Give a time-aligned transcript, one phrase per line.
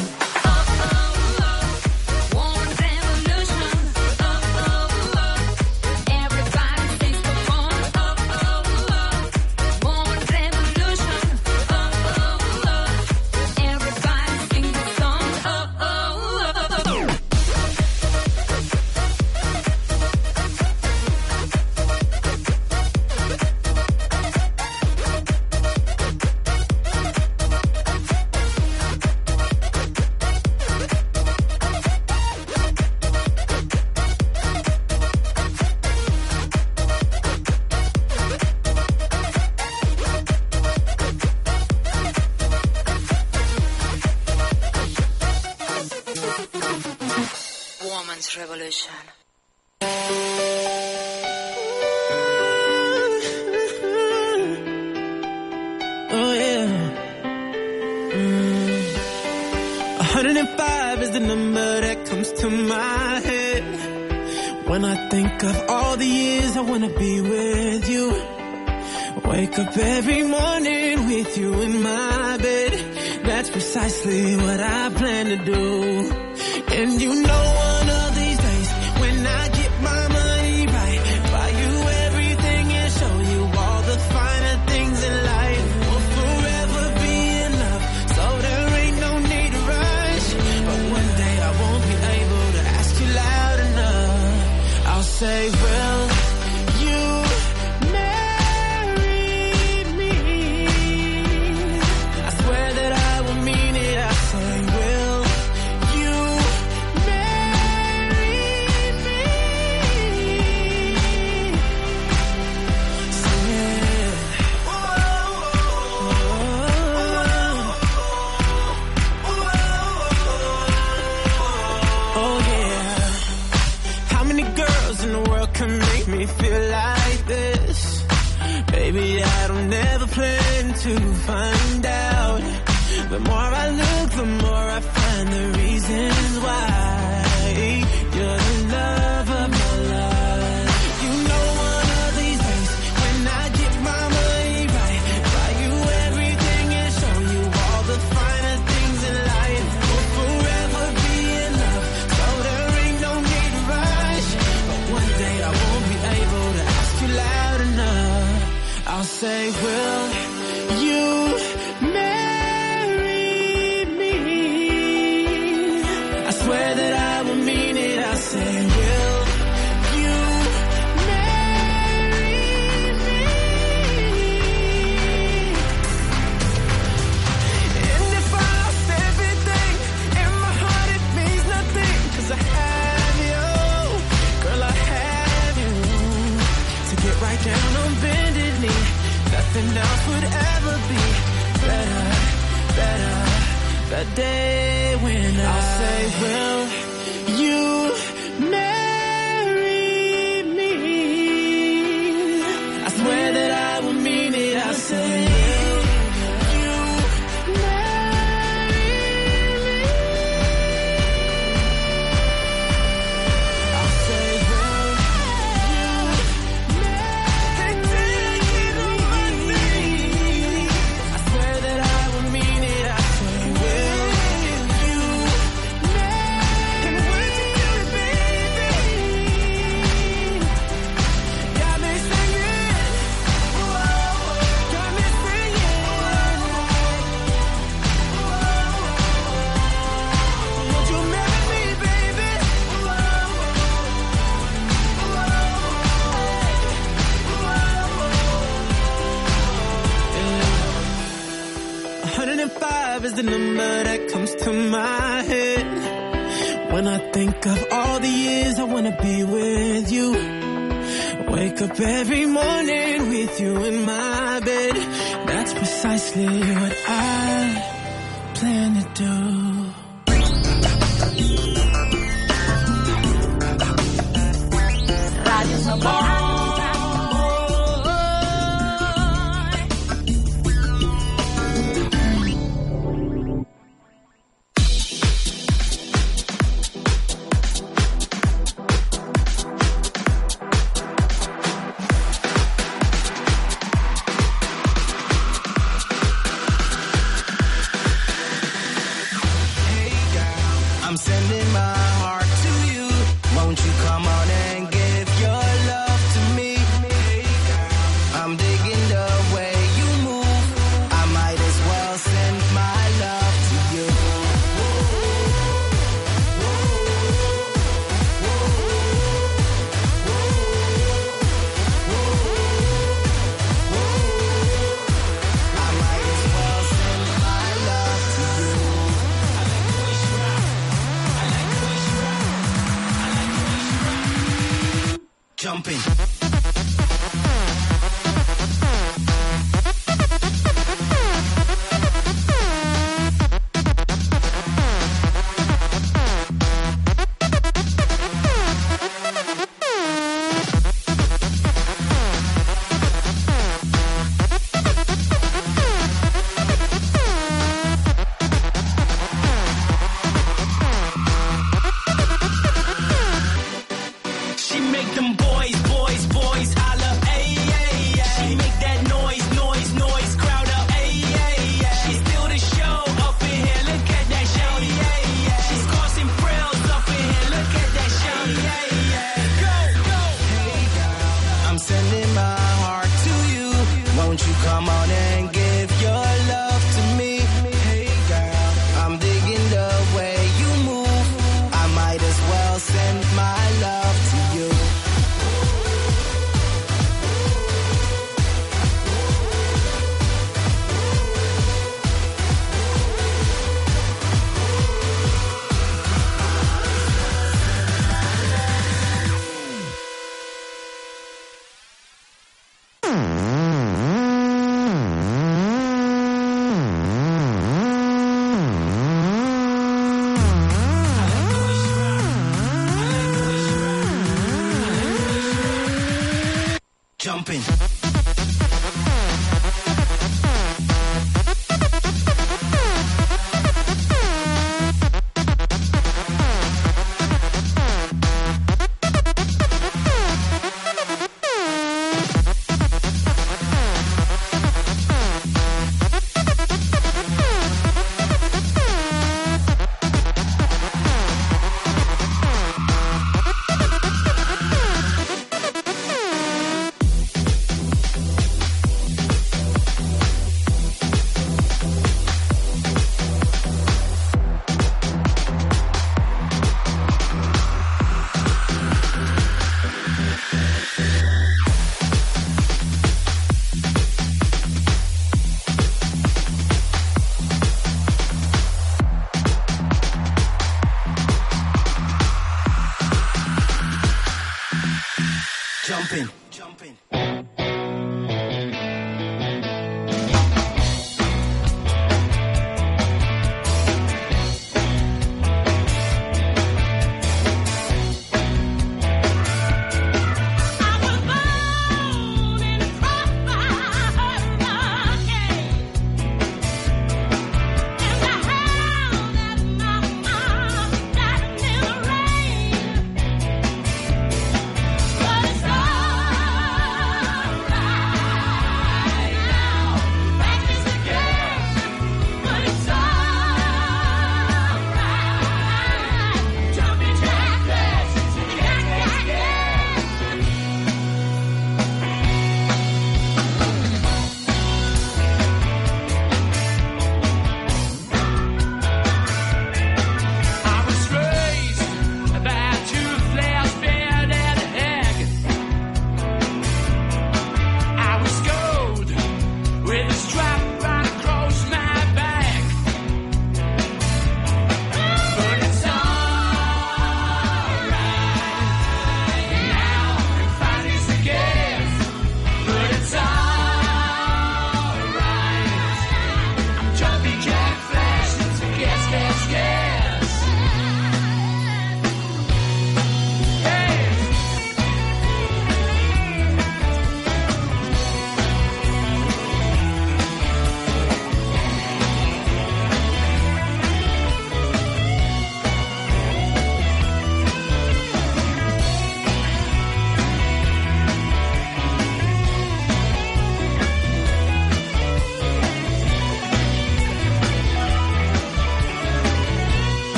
[335.36, 336.25] Jumping.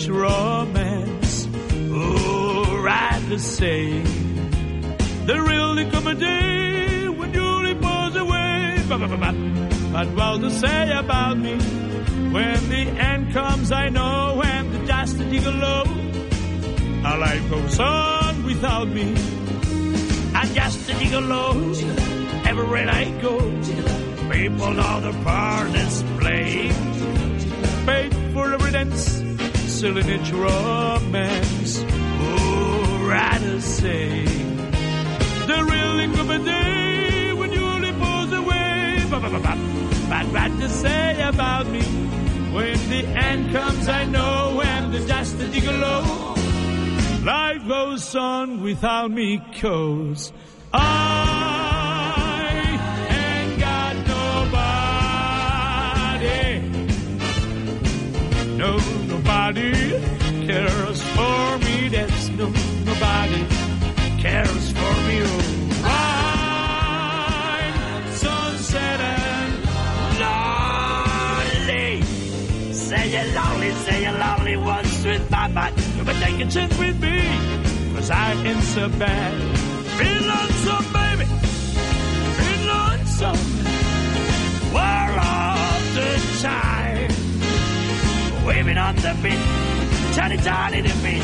[0.00, 1.48] Each romance.
[1.92, 4.02] Oh, rather say
[5.26, 8.82] there really come a day when you repose away.
[8.88, 11.54] But, what to say about me?
[12.32, 15.86] When the end comes, I know when the just a gigolo.
[17.04, 19.08] Our life goes on without me.
[20.34, 22.46] I'm just a gigolo.
[22.46, 23.38] Everywhere I go,
[24.30, 26.74] people know the part is played.
[27.86, 29.29] Paid for every dance,
[29.80, 31.82] selling each romance.
[31.88, 34.26] Oh, rather say,
[35.46, 39.02] there really come a day when you repose away.
[39.08, 41.80] But, what to say about me?
[42.52, 47.24] When the end comes, I know when the just a gigolo.
[47.24, 50.30] Life goes on without me, cause
[50.74, 51.19] I
[59.52, 61.88] nobody cares for me.
[61.88, 62.46] There's no
[62.84, 63.44] nobody
[64.18, 65.22] cares for me.
[65.82, 65.88] Oh,
[67.58, 69.52] I'm sunset and
[71.66, 72.02] lonely.
[72.72, 75.74] Say you're lonely, say you're lonely once with my mind.
[76.04, 77.18] But take a chance with me,
[77.94, 79.32] cause I ain't so bad.
[79.98, 81.26] Been lonesome, baby.
[82.38, 83.40] Been lonesome.
[84.72, 86.79] We're all the time.
[88.50, 89.38] Waving on the beat.
[90.16, 91.22] Johnny, Johnny, the beat.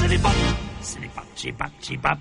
[0.00, 0.34] Silly bop,
[0.80, 2.18] silly bop, cheap bop, cheap bop.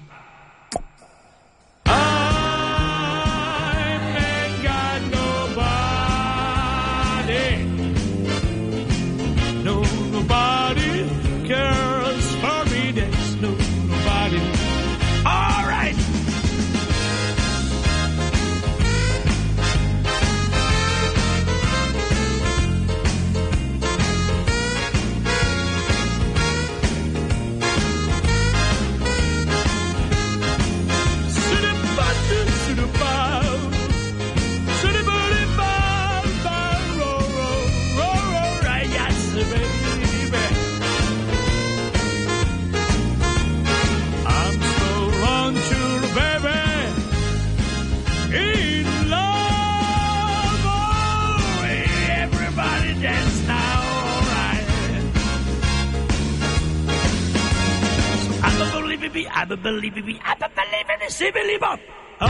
[59.67, 61.79] Be, I'm a believer, be, I'm a believer, the civil bop.
[62.19, 62.25] I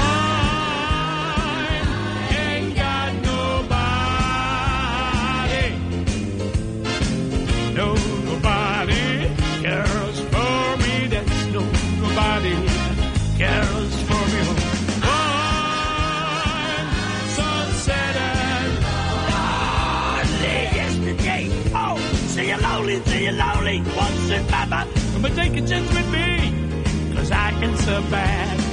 [2.32, 3.76] ain't got nobody.
[7.76, 7.94] No,
[8.26, 9.30] nobody
[9.62, 11.08] cares for me.
[11.08, 11.62] That's no,
[12.02, 12.56] nobody
[13.38, 14.42] cares for me.
[20.20, 21.44] And lonely yesterday.
[21.74, 21.98] Oh,
[22.42, 23.78] you're lonely, you're lonely.
[23.96, 25.62] Once in mama, come and take a
[27.64, 28.67] ain't so bad.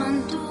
[0.00, 0.41] Nit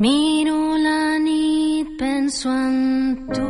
[0.00, 3.42] Miro la nit, penso en tu.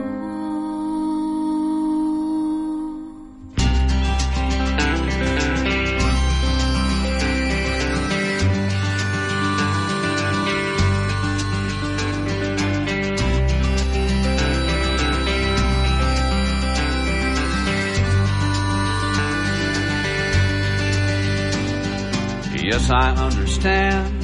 [22.61, 24.20] Yes, I understand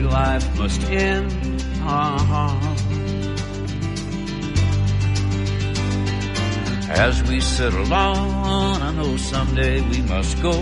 [0.00, 1.32] life must end.
[1.82, 2.56] Uh-huh.
[6.90, 10.52] As we sit alone, I know someday we must go.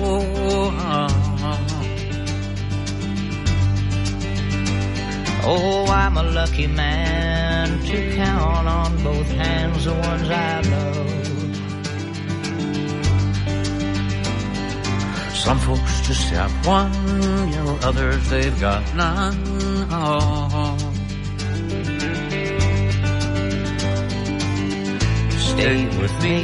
[5.50, 11.37] Oh, I'm a lucky man to count on both hands the ones I love.
[15.48, 16.92] Some folks just have one,
[17.48, 19.34] you know, others they've got none.
[19.90, 20.76] Oh.
[25.30, 26.36] Stay with me.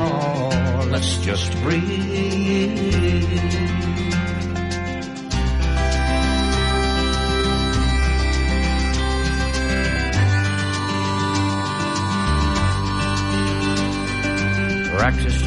[0.00, 2.88] Oh, let's just breathe.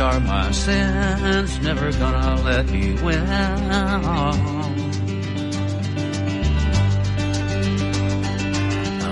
[0.01, 3.21] Are my sins, never gonna let me win.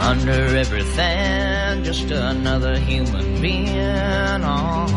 [0.02, 4.44] Under everything, just another human being.
[4.44, 4.88] Oh,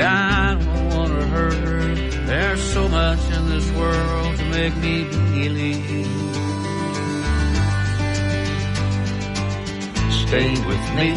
[0.00, 1.94] I don't wanna hurt her.
[2.26, 6.47] There's so much in this world to make me believe.
[10.28, 11.08] Stay with me.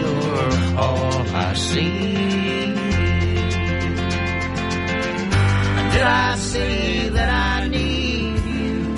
[0.00, 2.74] you're all I see.
[5.92, 8.96] Did I say that I need you?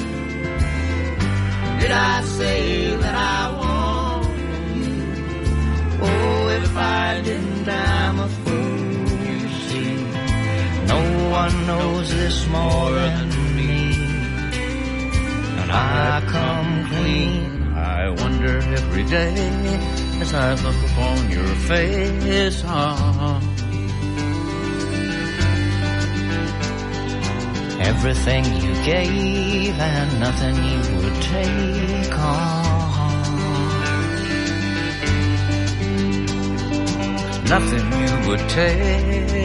[1.81, 4.27] Did I say that I want
[4.77, 4.93] you?
[6.01, 9.95] Oh, if I didn't, I'm a fool, you see.
[10.87, 11.03] No
[11.41, 13.93] one knows this more than me.
[15.61, 16.74] And I come
[17.05, 19.35] I wonder every day
[20.23, 22.65] as I look upon your face.
[27.81, 32.65] Everything you gave and nothing you would take on.
[37.55, 39.45] Nothing you would take.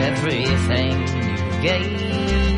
[0.00, 0.92] Everything
[1.28, 2.49] you gave.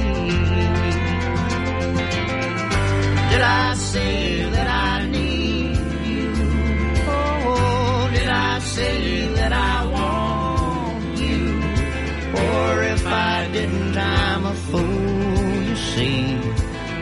[3.32, 6.32] Did I say that I need you?
[7.08, 11.40] Oh, did I say that I want you?
[12.44, 16.34] Or if I didn't, I'm a fool, you see.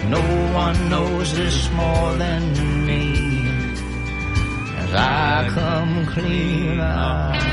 [0.09, 0.23] No
[0.55, 3.05] one knows this more than me.
[4.83, 7.50] As I come clean out.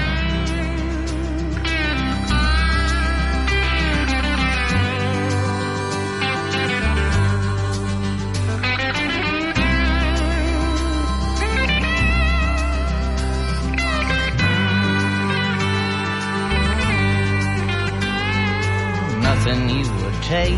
[19.48, 20.54] Nothing you would take,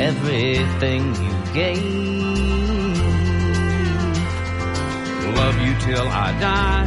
[0.00, 1.82] everything you gave.
[5.36, 6.84] Love you till I die.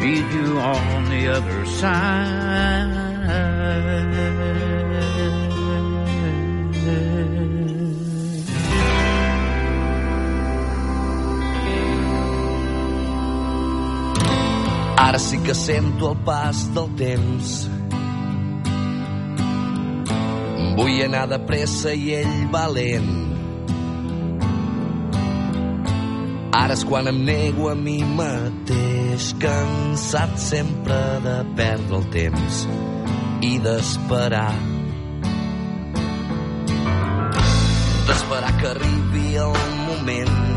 [0.00, 2.76] Meet you on the other side.
[15.06, 17.50] Ara sí que sento el pas del temps.
[20.74, 23.12] Vull anar de pressa i ell valent.
[26.58, 30.98] Ara és quan em nego a mi mateix, cansat sempre
[31.28, 32.60] de perdre el temps
[33.46, 34.50] i d'esperar.
[38.10, 40.55] D'esperar que arribi el moment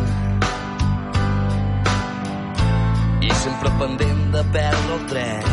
[3.50, 5.44] sempre pendent de perdre el tren.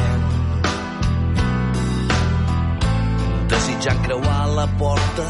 [3.53, 5.27] Desitjant creuar la porta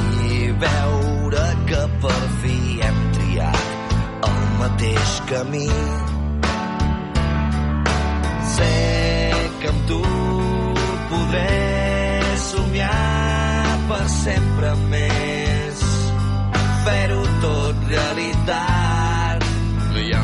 [0.00, 2.56] i veure que per fi
[2.86, 3.94] hem triat
[4.28, 5.70] el mateix camí.
[8.56, 8.74] Sé
[9.62, 10.02] que amb tu
[11.12, 11.46] podré
[12.50, 15.86] somiar per sempre més,
[16.84, 19.48] fer-ho tot realitat.
[19.94, 20.20] No hi ha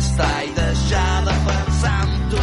[0.00, 2.42] estar i deixar de pensar en tu.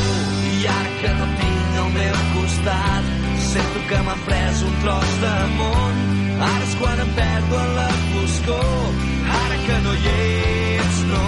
[0.52, 3.10] I ara que no tinc al meu costat,
[3.52, 6.02] sento que m'han pres un tros de món.
[6.48, 9.00] Ara és quan em perdo en la foscor,
[9.42, 11.26] ara que no hi ets, no.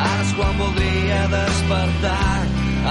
[0.00, 2.40] Ara és quan voldria despertar,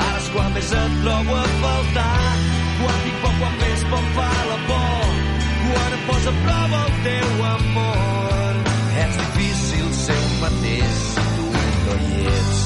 [0.06, 2.32] ara és quan més et trobo a faltar.
[2.80, 5.14] Quan tinc por, quan més por fa la por,
[5.68, 8.66] quan em posa a prova el teu amor.
[9.04, 9.57] És difícil
[10.42, 11.00] mateix
[11.38, 11.46] tu
[11.86, 12.60] no hi ets.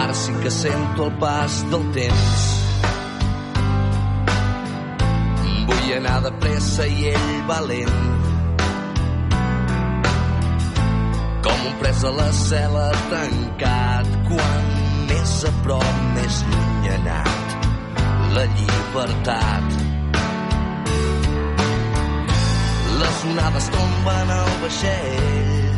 [0.00, 2.42] Ara sí que sento el pas del temps.
[5.70, 7.98] Vull anar de pressa i ell valent.
[11.46, 14.70] Com un pres a la cel·la tancat, quan
[15.12, 17.60] més a prop, més lluny anat
[18.34, 19.93] la llibertat.
[23.24, 25.68] Les onades tomben al vaixell.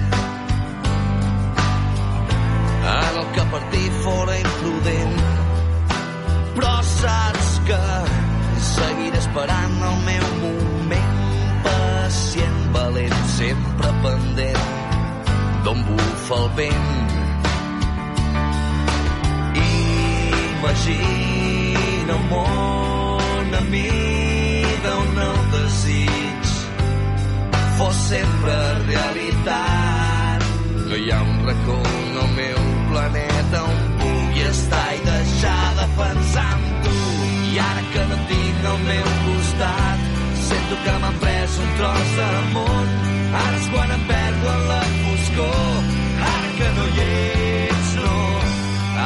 [2.92, 5.20] En el que partir fora imprudent.
[6.56, 7.82] Però saps que
[8.72, 11.14] seguiré esperant el meu moment
[11.68, 14.66] pacient, valent, sempre pendent
[15.62, 16.90] d'on bufa el vent.
[20.58, 23.62] Imagina un món a
[27.78, 28.54] fos sempre
[28.86, 30.44] realitat.
[30.88, 32.60] No hi ha un racó en el meu
[32.90, 36.94] planeta on pugui estar i deixar de pensar en tu.
[37.50, 40.06] I ara que no tinc al meu costat,
[40.48, 42.96] sento que m'han pres un tros de món.
[43.42, 45.92] Ara és quan em perdo en la foscor,
[46.32, 48.18] ara que no hi ets, no.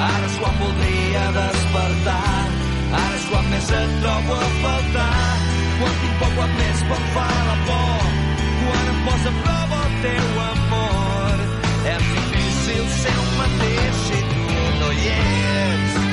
[0.00, 2.46] Ara és quan voldria despertar,
[3.02, 5.12] ara és quan més et trobo a faltar.
[5.80, 8.19] Quan tinc por, quan més em fa la por,
[8.66, 11.36] Quando posa prova o teu amor,
[11.86, 16.09] é difícil ser uma deixa e tu não.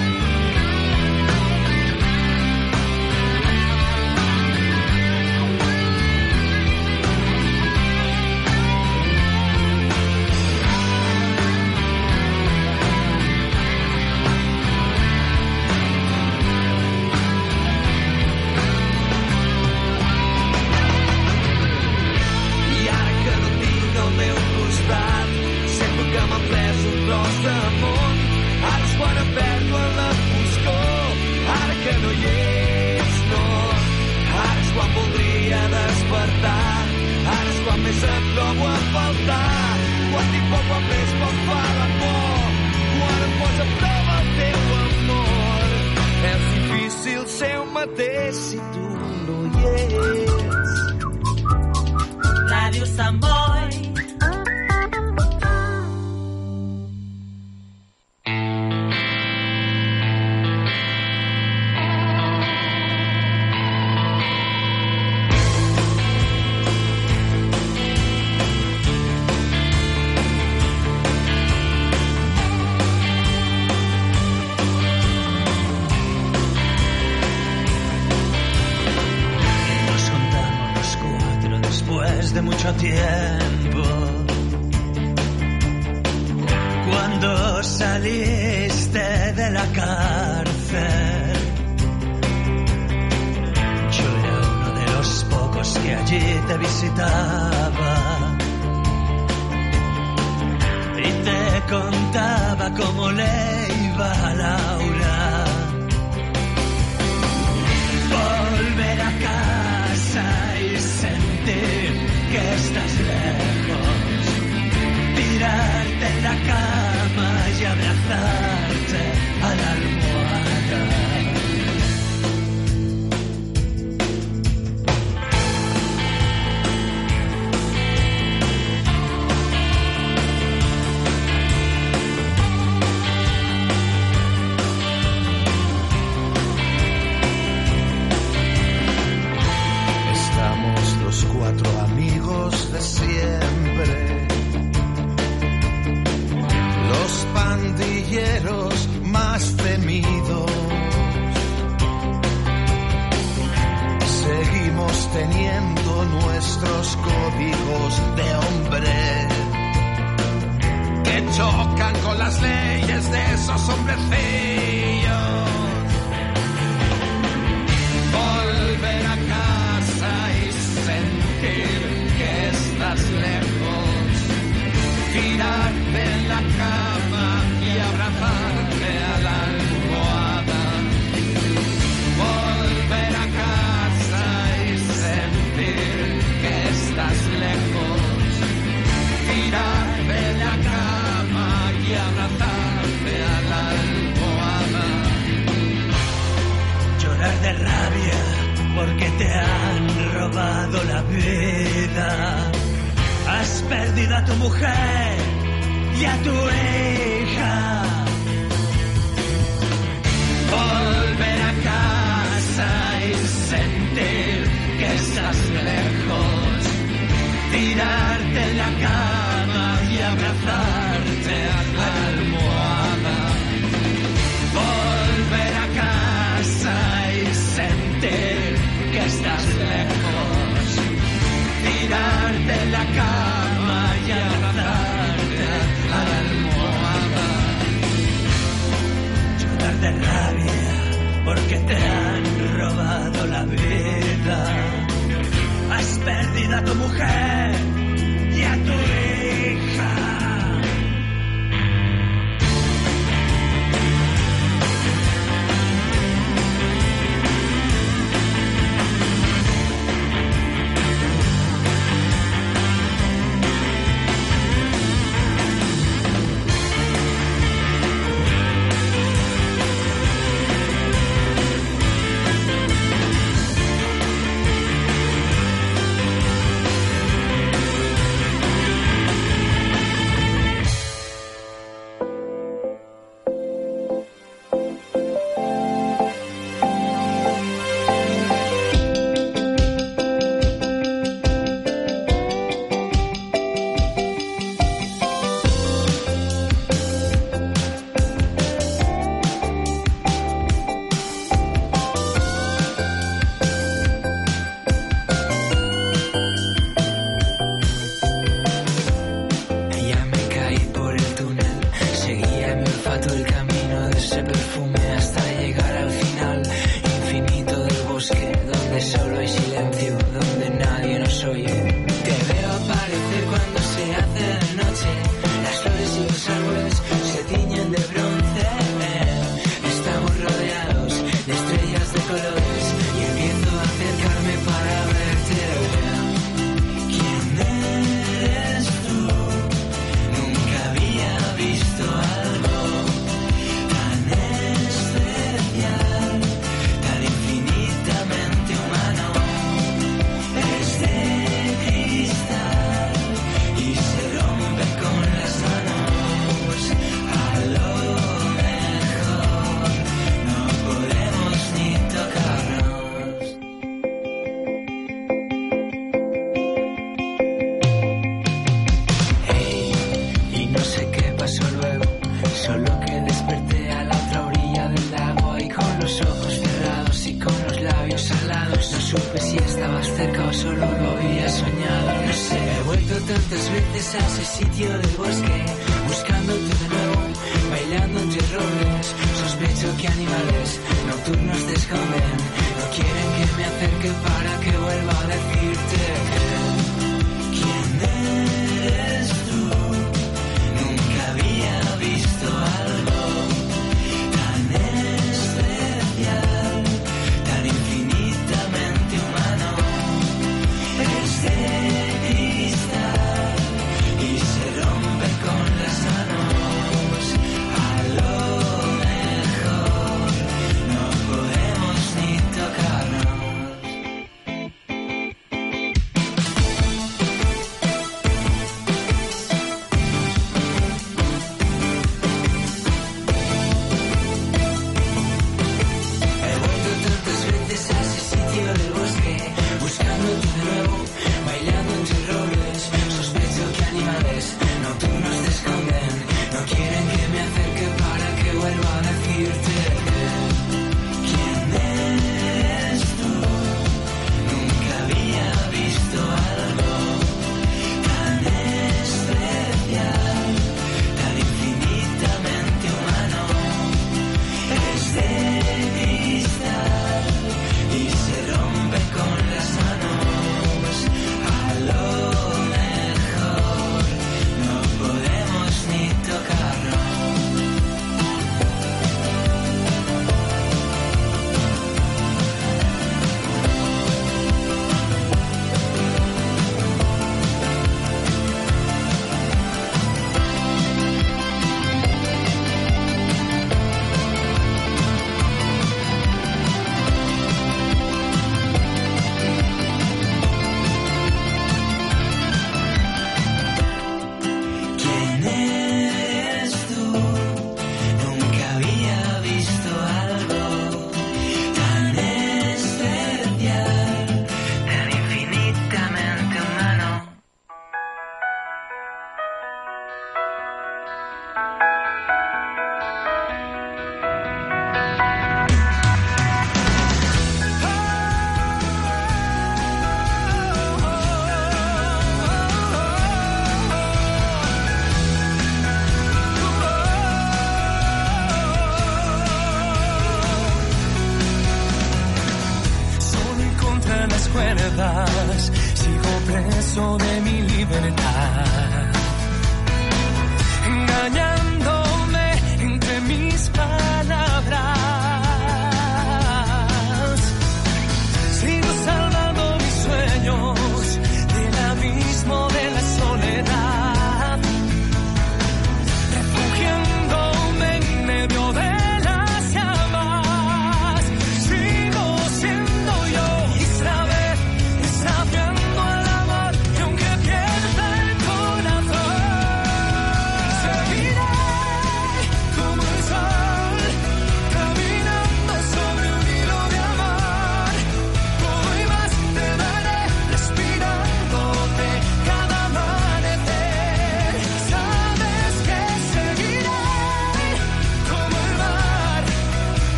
[246.66, 247.37] Mujer